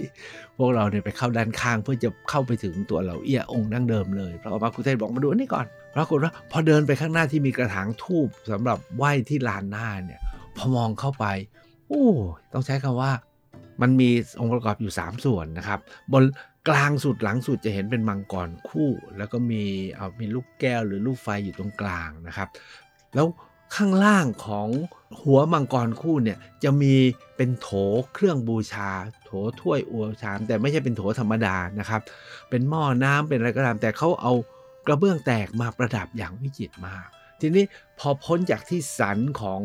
[0.58, 10.20] พวกเราเนี่ยไปเข้าด้านข้างเพื่อจะเข้าไปถึงตัวเราเอี้ยองค์ดั้งเดิมเลยพระมาคุเทศบอกมาดูอันนี้ก่อนปรากฏว่าพอเดินไปข้างหน้าที่มีกระถางทูบสำหรับไหว้ที่ลานหน้าเนี่ย
[10.58, 11.26] พอมองเข้าไป
[11.88, 12.06] โอ้
[12.54, 13.12] ต้องใช้คำว่า
[13.82, 14.10] มันมี
[14.40, 15.80] องค์ประกอบอยู่ 3 ส่วนนะครับ
[16.14, 16.24] บน
[16.70, 19.64] กลางสุดหลังสุดจะเห็นเป็นมังกรคู่ แล้วก็มี
[19.96, 22.48] เอามีลูกแก้วหรือลูกไฟอยู่ตรงกลางนะครับ
[23.16, 23.28] แล้ว
[23.76, 24.68] ข้างล่างของ
[25.22, 26.96] หัวมังกรคู่เนี่ยจะมี
[27.38, 27.70] เป็นโถ
[28.14, 28.90] เครื่องบูชา
[29.26, 32.02] โถถ้วยอวชาม แต่ไม่ใช่เป็นโถธรรมดานะครับ
[32.50, 34.34] เป็นหม้อน้ำเป็นอะไรก็ตาม แต่เขาเอา
[34.88, 37.08] กระเบื้องแตกมาประดับอย่างวิจิตรมาก
[37.42, 37.66] ทีนี้
[38.00, 39.62] พอพ้นจากที่สันของ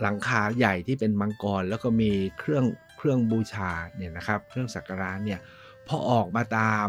[0.00, 2.64] หลังคาใหญ่ที่เป็นมังกร แล้วก็มีเครื่อง
[2.98, 5.40] เครื่องบูชาเนี่ยนะครับเครื่องสักการะเนี่ย
[5.86, 6.88] พอออกมาตาม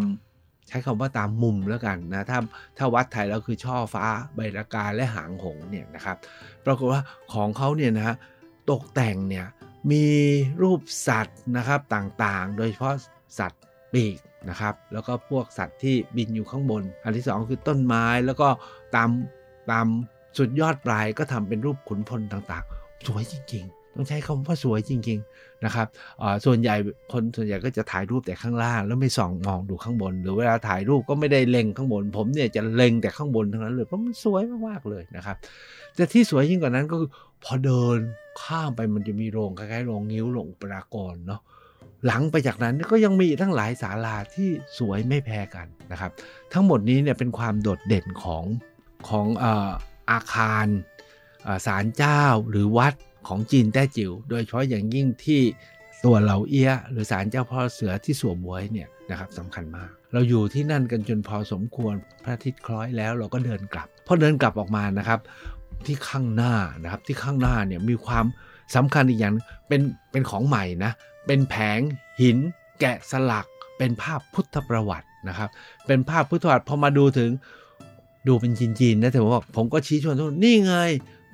[0.67, 2.39] ใช้คำว่าตามมุมแล้วกันนะถ้า
[2.77, 6.17] ถ้าวัดไทยแล้วคือช่อฟ้าใบระกาและหางหงเนี่ยนะครับ
[6.65, 7.01] ปรากฏว่า
[7.33, 8.15] ของเขาเนี่ยนะ
[8.71, 9.45] ตกแต่งเนี่ย
[9.91, 10.05] มี
[10.61, 12.95] รูปสัตว์นะครับต่างๆ โดยเฉพาะ
[13.39, 13.61] สัตว์
[13.93, 14.17] ปีก
[14.49, 18.47] นะครับแล้วก็พวกสัตว์ที่บินอยู่ข้างบน อันที่ 2 คือต้นไม้แล้วก็
[18.95, 19.09] ตาม
[19.71, 19.87] ตาม
[20.37, 25.87] สุดยอดปลายก็ทำเป็นรูปขุนพลต่างๆ สวยจริง ๆ ต้องใช้คำว่าสวยจริง ๆนะครับ
[26.45, 26.75] ส่วนใหญ่
[27.11, 35.37] คนส่วนใหญ่ก็จะถ่ายรูปแต่ข้างล่าง แล้วไม่ส่องมองดูข้างบน หรือเวลาถ่ายรูปก็ไม่ได้เล็งข้างบน ผมเนี่ยจะเล็งแต่ข้างบนทั้งนั้นเลยเพราะมันสวยมากๆเลยนะครับ
[35.95, 37.09] แต่ที่สวยยิ่งกว่านั้นก็คือ
[37.43, 37.99] พอเดิน
[38.43, 41.41] ข้ามไปมันจะมีโรงคล้ายๆโรงงิ้วโรงปรากรเนาะ
[42.05, 46.11] หลังไปจากนั้นก็ยังมีทั้งหลายศาลาที่สวยไม่แพ้กันนะครับ
[46.53, 48.43] ทั้งหมดนี้เนี่ยเป็นความโดดเด่นของ
[49.09, 49.27] ของ
[50.11, 50.67] อาคาร
[51.65, 52.93] ศาลเจ้าหรือวัด
[53.27, 55.41] ของจีนแต้จิ๋วโดยเฉพาะอย่างยิ่งที่
[56.05, 65.19] ตัวเหลาเอี้ยหรือศาลเจ้าพ่อเสือที่สวมบวยเนี่ยนะครับสำคัญมาก เราอยู่ที่นั่นกันจนพอสมควรพระอาทิตย์คล้อยแล้วเราก็เดินกลับพอเดินกลับออกมานะครับ
[65.85, 66.53] ที่ข้างหน้า
[66.83, 68.25] นะครับที่ข้างหน้าเนี่ยมีความ
[68.75, 69.33] สำคัญอีกอย่าง
[69.67, 70.91] เป็นเป็นของใหม่นะ
[71.27, 71.79] เป็นแผง
[72.21, 72.37] หิน
[72.79, 73.45] แกะสลัก
[73.77, 75.49] เป็นภาพพุทธประวัตินะครับ
[75.87, 77.29] เป็นภาพพุทธประวัติพอมาดูถึง
[78.27, 80.75] ดูเป็นจีนๆนะแต่ว่าผมก็ชี้ชวนทุกนี่ไง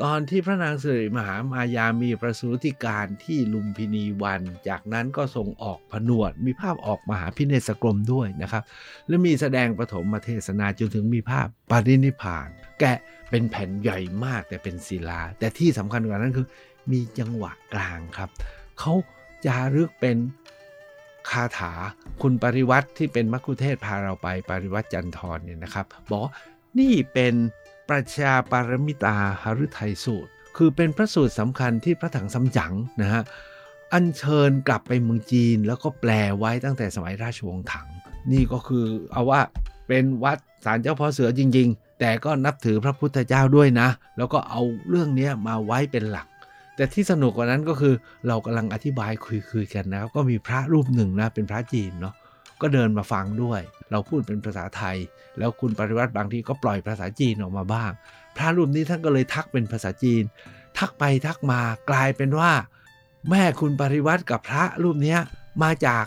[0.04, 8.64] ตอนที่พระนางสิริมหามายามีประสูติการที่ลุมพินีวัน จากนั้นก็ทรงออกผนวด มีภาพออกมหาพิเนศกรมด้วยนะครับ
[9.08, 12.48] และมีแสดงปฐมมาเทศนาจนถึงมีภาพปรินิพาน
[12.80, 12.98] แกะ
[13.30, 16.48] เป็นแผ่นใหญ่มากแต่เป็นศิลา แต่ที่สำคัญกว่านั้นคือ
[16.92, 18.30] มีจังหวะกลางครับ
[18.80, 18.94] เขา
[19.46, 20.18] จารึกเป็น
[21.30, 21.74] คาถา
[22.22, 26.22] คุณปริวัติที่เป็นมัคคุเทศพาเราไปปริวัติจันทร์เนี่ยนะครับ บอก
[26.80, 27.34] นี่เป็น
[27.90, 33.24] ประชาปารมิตาหฤทัยสูตร คือเป็นพระสูตรสำคัญที่พระถังซัมจั๋งนะฮะ
[33.94, 37.88] อัญเชิญกลับไปเมืองจีน แล้วก็แปลไว้ตั้งแต่สมัยราชวงศ์ถัง
[38.32, 39.42] นี่ก็คือเอาว่า
[39.88, 46.28] เป็นวัดศาลเจ้าพ่อเสือจริง ๆ แต่ก็นับถือพระพุทธเจ้าด้วยนะ แล้วก็เอาเรื่องนี้มาไว้เป็นหลัก
[46.76, 47.94] แต่ที่สนุกกว่านั้นก็คือ
[48.28, 52.14] เรากำลังอธิบายคุยๆกันนะครับก็มีพระรูปหนึ่งนะเป็นพระจีนเนาะ
[52.66, 54.98] ก็เดินมาฟังด้วย เราพูดเป็นภาษาไทย
[55.38, 57.92] แล้วคุณปริวัติบางทีก็ปล่อยภาษาจีนออกมาบ้าง
[58.38, 60.24] พระรูปนี้ท่านก็เลยทักเป็นภาษาจีน
[60.78, 62.52] ทักไปทักมากลายเป็นว่า
[63.30, 65.18] แม่คุณปริวัติกับพระรูปนี้
[65.64, 66.06] มาจาก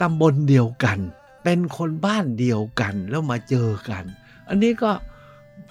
[0.00, 0.98] ตำบลเดียวกัน
[1.44, 4.04] เป็นคนบ้านเดียวกันแล้วมาเจอกัน
[4.48, 4.90] อันนี้ก็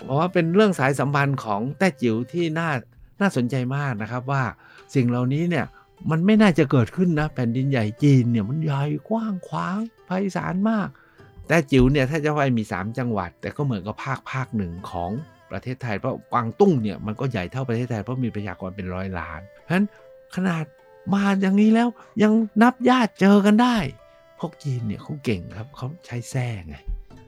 [0.05, 2.69] บอกว่าเป็นเรื่องสายสัมพันธ์ของแต้จิ๋วที่น่า
[3.21, 4.43] น่าสนใจมากนะครับว่า
[4.95, 5.65] สิ่งเหล่านี้เนี่ย
[6.09, 10.89] มันไม่น่าจะเกิดขึ้นนะ แผ่นดินใหญ่จีนเนี่ยมันใหญ่กว้างขวาง ไพศาลมาก
[11.47, 15.11] แต่จิ๋วเนี่ยถ้าจะว่ามี 3 จังหวัด แต่ก็เหมือนกับภาคภาคหนึ่งของ
[15.51, 19.85] ประเทศไทยเพราะกวางตุ้งเนี่ยมันก็ใหญ่เท่าประเทศไทยเพราะมีประชากรเป็นร้อยล้าน เพราะฉะนั้น
[20.35, 20.65] ขนาด
[21.13, 21.87] มาอย่างนี้แล้ว
[22.23, 23.77] ยังนับญาติเจอกันได้
[24.39, 26.75] พวกจีนเนี่ยเขาเก่งครับเขาใช้แท้ไง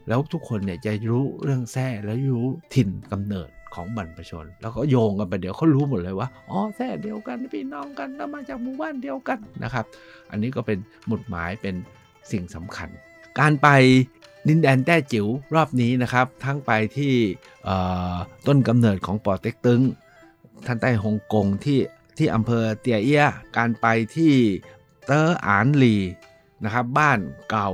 [0.08, 9.86] แล้วทุกคนเนี่ยจะรู้เรื่องแท้แล้วรู้ถิ่นกำเนิดของบรรพชน แล้วก็โยงกันไปเดี๋ยวเขารู้หมดเลยว่าอ๋อแท้เดียวกันพี่น้องกันแล้วมาจากหมู่บ้านเดียวกันนะครับ
[10.32, 11.76] อันนี้ก็เป็นหมุดหมายเป็น
[12.32, 12.90] สิ่งสำคัญ
[13.40, 13.68] การไป
[14.48, 17.14] ดินแดนแต้จิ๋วรอบนี้นะครับ ทั้งไปที่
[18.48, 19.82] ต้นกำเนิดของปอเต็กตึง
[20.66, 21.80] ท่านใต้ฮ่องกงที่
[22.18, 23.26] ที่อำเภอเตียเอีย
[23.58, 24.34] การไปที่
[25.06, 25.98] เตอร์อานลี
[26.64, 27.70] นะครับ บ้านเก่า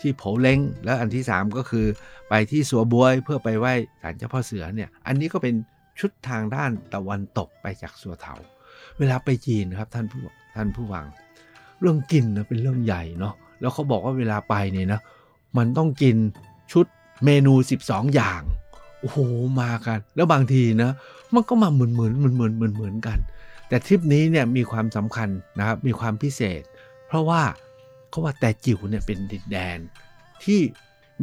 [0.00, 1.86] ที่โผเล้งแล้วอันที่ 3 ก็คือ
[2.28, 5.54] ไปที่สัวบวยเพื่อไปไหว้ศาลเจ้าพ่อเสือเนี่ยอันนี้ก็เป็น
[6.00, 8.34] ชุดทางด้านตะวันตกไปจากสัวเถา
[8.98, 10.20] เวลาไปจีนครับท่านผู้
[10.56, 11.06] ท่านผู้ฟัง
[11.80, 15.00] เรื่องกินนะเป็นเรื่องใหญ่เนาะ แล้วเขาบอกว่าเวลาไปเนี่ยนะ
[15.56, 16.16] มันต้องกิน
[16.72, 16.86] ชุด
[17.24, 18.42] เมนู 12 อย่าง
[19.00, 19.18] โอ้โห
[19.60, 20.90] มากัน แล้วบางทีนะ
[21.34, 23.18] มันก็มาเหมือนเหมือนเหมือนเหมือนเหมือนเหมือนกัน
[23.68, 26.62] แต่ทริปนี้เนี่ยมีความสำคัญนะครับ มีความพิเศษ
[27.06, 27.42] เพราะว่า
[28.10, 29.78] เขาว่าแต่จิ๋วเนี่ยเป็นดินแดน
[30.44, 30.60] ที่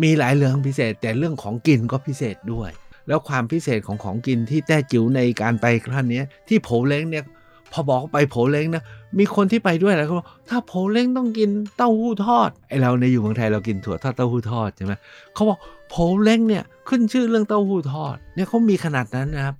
[0.03, 2.71] มีหลายเรื่องพิเศษ แต่เรื่องของกินก็พิเศษด้วย
[3.07, 7.23] แล้วความพิเศษของของกินที่แต้จิ๋วในการไปครั้งนี้ที่โผเล้งเนี่ย
[7.71, 8.83] พอบอกไปโผเล้งนะ
[9.17, 14.93] มีคนที่ไปด้วยแล้วเขาบอกถ้าโผเล้งต้องกินเต้าหู้ทอดไอเราในอยู่เมืองไทยเรากินถั่วทอดเต้าหู้ทอดใช่ไหม
[15.33, 19.55] เขาบอกโผเล้งเนี่ยขึ้นชื่อเรื่องเต้าหู้ทอดเนี่ยเขามีขนาดนั้นนะครับ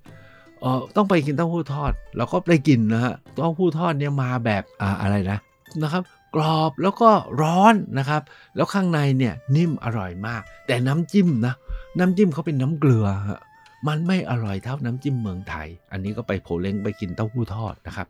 [0.62, 5.38] เออต้องไปกินเต้าหู้ทอดเราก็ไปกินนะฮะเต้าหู้ทอดเนี่ยมาแบบอ่าอะไรนะ
[5.84, 6.04] นะครับ
[6.36, 7.10] กรอบแล้วก็
[7.42, 8.22] ร้อนนะครับ
[8.56, 11.54] แล้วข้างในเนี่ยนิ่มอร่อยมาก แต่น้ำจิ้มนะ
[12.00, 13.08] น้ำจิ้มเขาเป็นน้ำเกลือ
[13.88, 18.08] มันไม่อร่อยเท่าน้ำจิ้มเมืองไทย อันนี้ก็ไปโผเล้งไปกินเต้าหู้ทอดนะครับ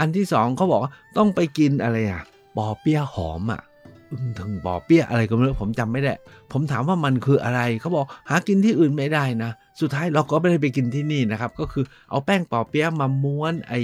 [0.00, 2.22] อันที่สองเขาบอกว่าต้องไปกินอะไรอะ
[2.56, 3.62] ปอเปี๊ยะหอมอะ
[4.38, 6.12] ถึงปอเปี๊ยะอะไรก็ไม่รู้ผมจำไม่ได้
[6.52, 13.80] ผมถามว่ามันคืออะไรเขาบอกหากินที่อื่นไม่ได้นะ สุดท้ายเราก็ไม่ได้ไปกินที่นี่นะครับ ก็คือเอาแป้งปอเปี๊ยะมาม้วนไอ้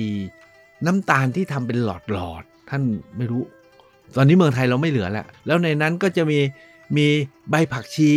[0.87, 2.83] น้ำตาลที่ทำเป็นหลอดๆท่าน
[3.16, 3.42] ไม่รู้
[4.16, 6.38] ตอนนี้เมืองไทยเราไม่เหลือแล้วแล้วในนั้นก็จะมี
[6.96, 7.07] มี
[7.50, 8.12] ใบผักชี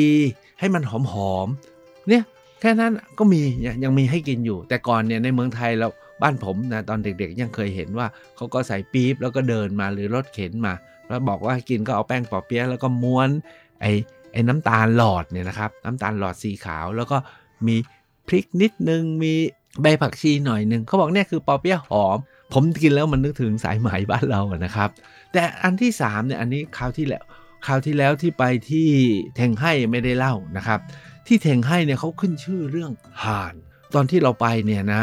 [0.60, 1.48] ให้มันหอมหอม
[2.08, 2.24] เนี่ย
[2.62, 3.42] แค่นั้นก็มี
[3.84, 5.88] ยังมีให้กินอยู่ แต่ก่อนเนี่ยในเมืองไทยเรา
[6.22, 10.74] บ้านผมนะตอนเด็กๆ ยังเคยเห็นว่าเขาก็ใส่ปี๊บแล้วก็เดินมาหรือรถเข็นมา
[11.08, 13.30] แล้วบอกว่ากินก็เอาแป้งปอเปี๊ยะแล้วก็ม้วน
[13.82, 13.92] ไอ้
[14.32, 17.18] ไอ้น้ำตาลหลอดเนี่ยนะครับน้ำตาลหลอดสีขาว แล้วก็
[17.68, 17.76] มี
[18.28, 19.34] พริกนิดนึงมี
[19.82, 22.18] ใบผักชีหน่อยนึงเขาบอกเนี่ยคือปอเปี๊ยะหอม
[22.54, 24.90] ผมกินแล้วมันนึกถึงสายไหมบ้านเราอะนะครับ
[25.34, 27.24] แต่อันที่3เนี่ยอันนี้คราวที่แล้ว
[27.66, 28.88] คราวที่แล้วที่ไปที่
[29.36, 30.80] เทงไห้ไม่ได้เล่านะครับ
[31.28, 32.92] ที่เทงไห้เนี่ยเขาขึ้นชื่อเรื่อง
[33.24, 33.56] ห่าน
[33.96, 35.02] ตอนที่เราไปเนี่ยนะ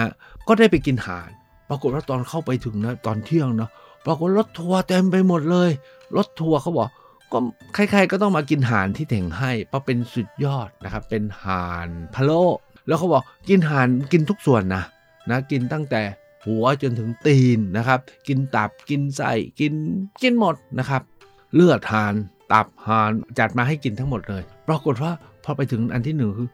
[0.48, 1.30] ก็ได้ไปกินห่าน
[1.68, 3.70] ปรากฏว่าตอนเข้าไปถึงนะตอนเที่ยงเนาะ
[4.06, 5.70] ปรากฏรถทัวร์เต็มไปหมดเลย
[6.16, 6.88] รถทัวร์เขาบอก
[7.32, 7.38] ก็
[7.74, 12.42] ใครๆก็ต้องมากินห่านที่เถงให้เพราะเป็นสุดยอดนะครับ เป็นห่านพะโล้
[12.86, 14.82] แล้วเขาบอกกินห่านกินทุกส่วนนะ
[15.30, 16.02] นะกินตั้งแต่
[16.44, 19.74] หัวจนถึงตีนนะครับ กินตับกินไส้กิน
[20.22, 21.02] กินหมดนะครับ
[21.54, 22.14] เลือดหาน
[22.52, 25.12] ตับหานจัดมาให้กินทั้งหมดเลย ปรากฏว่า
[25.44, 26.48] พอไปถึงอันที่หนึ่งคือ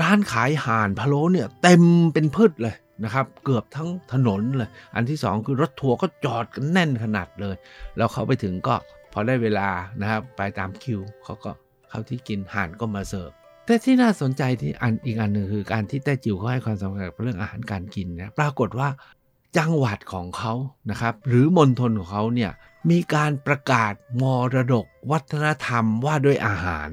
[0.00, 1.82] ร้านขายห่านพะโล้เนี่ยเต็ม
[2.14, 7.56] เป็นพืชเลย นะครับเกือบทั้งถนนเลย อันที่สองคือรถทัวร์ก็จอดกันแน่นขนาดเลย
[7.96, 8.74] แล้วเขาไปถึงก็
[9.12, 9.68] พอได้เวลา
[10.00, 11.50] นะครับไปตามคิวเขาก็
[11.88, 13.30] เขาที่กินห่านก็มาเสิร์ฟ
[13.66, 18.88] แต่ที่น่าสนใจที่อันอีกอันหนึ่งคือการที่แต้จิ๋วเขาให้ความสำคัญกับเรื่องอาหารการกินนะปรากฏว่า
[19.58, 20.54] จังหวัดของเขา
[20.90, 22.50] นะครับ หรือมณฑลของเขาเนี่ย
[22.90, 26.88] มีการประกาศมรดกวัฒนธรรมว่าด้วยอาหาร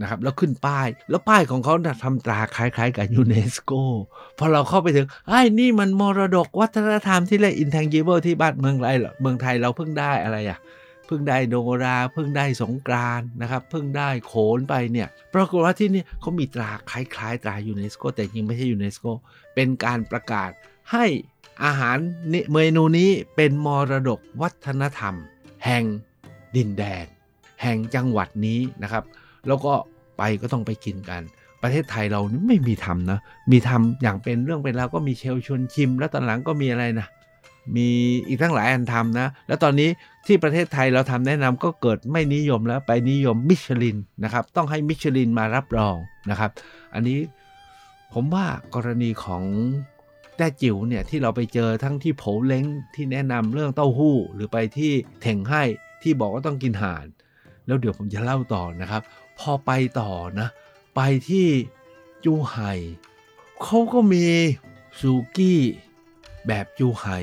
[0.00, 3.72] นะครับแล้วขึ้นป้าย แล้วป้ายของเขาทำตราคล้ายๆ กับยูเนสโก
[4.38, 8.88] พอเราเข้าไปถึงไอ้นี่มันมรดกวัฒนธรรมที่เรียก intangible ที่บ้านเมืองไร
[9.20, 10.58] เมืองไทยเราเพิ่งได้อะไรอะ
[11.06, 19.04] เพิ่งได้โนราเพิ่งได้สงกรานต์นะครับเพิ่งได้โขนไปเนี่ยปรากฏว่าที่นี่เขามีตราคล้ายๆ ตรายูเนสโกแต่จริงไม่ใช่ยูเนสโก
[19.54, 20.50] เป็นการประกาศ
[20.92, 21.06] ให้
[21.64, 21.96] อาหาร
[22.52, 25.14] เมนูนี้เป็นมรดกวัฒนธรรม
[25.64, 25.84] แห่ง
[26.56, 27.04] ดินแดน
[27.62, 29.04] แห่งจังหวัดนี้นะครับ
[29.46, 29.72] แล้วก็
[30.18, 31.22] ไปก็ต้องไปกินกัน
[31.62, 33.18] ประเทศไทยเราไม่มีทำนะ
[33.50, 37.06] มีทำอย่างเป็นเรื่องเป็นราวก็มีเชลชวนชิม แล้วตอนหลังก็มีอะไรนะ
[37.76, 37.88] มี
[38.28, 39.90] อีกทั้งหลายอันทำนะ แล้วตอนนี้
[40.26, 45.96] ที่ประเทศไทยเราทำแนะนำก็เกิดไม่นิยมแล้วไปนิยมมิชลินนะครับ ต้องให้มิชลินมารับรอง
[46.30, 46.50] นะครับ
[46.94, 47.18] อันนี้
[48.12, 49.42] ผมว่ากรณีของ
[50.36, 55.62] แต้จิ๋วเนี่ยที่เราไปเจอทั้งที่โผเล้งที่แนะนำเรื่องเต้าหู้ หรือไปที่เถงให้
[56.02, 57.06] ที่บอกว่าต้องกินห่าน
[57.66, 59.02] แล้วเดี๋ยวผมจะเล่าต่อนะครับ
[59.38, 59.70] พอไป
[60.00, 60.48] ต่อนะ
[60.96, 61.48] ไปที่
[62.24, 62.72] จูไห่
[63.62, 64.26] เขาก็มี
[65.00, 65.60] ซูกี้
[66.46, 67.18] แบบจูไห่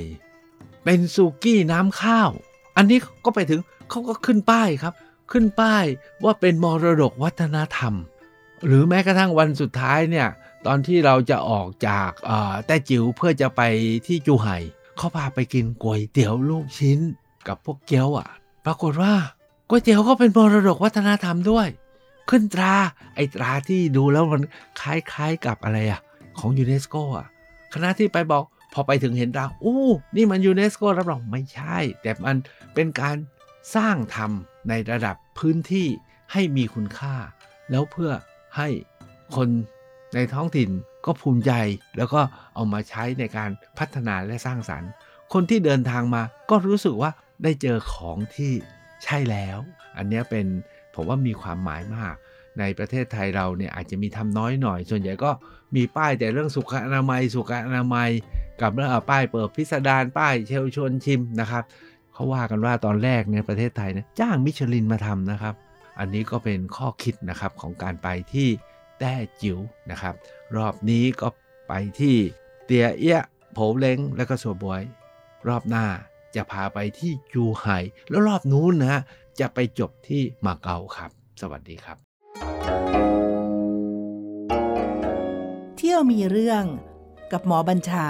[0.83, 2.29] เป็นซูกี้น้ำข้าว
[2.77, 4.93] อันนี้ก็ไปถึงเขาก็ขึ้นป้ายครับ
[5.31, 5.85] ขึ้นป้าย
[6.23, 7.93] ว่าเป็นมรดกวัฒนธรรม
[8.65, 10.27] หรือแม้กระทั่งวันสุดท้ายเนี่ย
[10.65, 12.09] ตอนที่เราจะออกจาก
[12.65, 13.61] แต้จิ๋วเพื่อจะไป
[14.07, 14.57] ที่จูไห่
[14.97, 16.99] เขาพาไปกินก๋วยเตี๋ยวลูกชิ้น
[17.47, 18.27] กับพวกเกี๊ยวอะ
[18.65, 19.13] ปรากฏว่า
[19.69, 21.67] ก๋วยเตี๋ยวก็เป็นมรดกวัฒนธรรมด้วย
[22.29, 22.73] ขึ้นตรา
[23.15, 24.41] ไอตราที่ดูแล้วมัน
[24.81, 26.01] คล้ายๆกับอะไรอะ
[26.39, 27.27] ของยูเนสโกอะ
[27.73, 29.85] คณะที่ไปบอกพอไปถึงเห็นตราอู้
[30.15, 32.35] นี่มันยูเนสโกรับรองไม่ใช่ แต่มัน
[32.73, 33.15] เป็นการ
[33.75, 35.87] สร้างทำในระดับพื้นที่
[36.31, 37.15] ให้มีคุณค่า
[37.71, 38.11] แล้วเพื่อ
[38.57, 38.67] ให้
[39.35, 39.47] คน
[40.15, 40.69] ในท้องถิ่น
[41.05, 41.51] ก็ภูมิใจ
[41.97, 42.21] แล้วก็
[42.53, 44.89] เอามาใช้ในการพัฒนาและสร้างสรรค์
[45.33, 47.11] คนที่เดินทางมาก็รู้สึกว่า
[47.43, 48.51] ได้เจอของที่
[49.03, 49.57] ใช่แล้ว
[49.97, 50.45] อันนี้เป็น
[50.95, 52.15] ผมว่ามีความหมายมาก
[52.59, 55.31] ในประเทศไทยเราเนี่ยอาจจะมีทำน้อยหน่อย ส่วนใหญ่ก็
[55.75, 58.09] มีป้ายแต่เรื่องสุขอนามัย สุขอนามัย
[58.61, 61.63] กับเรื่องป้ายเปิดพิสดารป้ายเชลชวนชิมนะครับ
[62.13, 65.55] เขาว่ากันว่าตอนแรกในประเทศไทยเนะจ้างมิชลินมาทำนะครับ
[65.99, 68.47] อันนี้ก็เป็นข้อคิดนะครับของการไปที่
[68.99, 69.57] แต้จิ๋ว
[69.91, 70.13] นะครับ
[70.55, 71.27] รอบนี้ก็
[71.67, 72.15] ไปที่
[72.65, 73.21] เตียเอีย
[73.53, 74.81] โผเล้งและก็สัวบวย
[75.47, 75.85] รอบหน้า
[76.35, 77.77] จะพาไปที่จูไห่
[78.09, 79.01] แล้วรอบนู้นนะ
[79.39, 81.97] จะไปจบที่มาเก๊าครับ สวัสดีครับ
[85.77, 86.63] เที่ยวมีเรื่อง
[87.31, 88.07] กับหมอบัญชา